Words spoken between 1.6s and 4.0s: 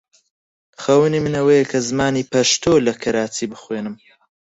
کە زمانی پەشتۆ لە کەراچی بخوێنم.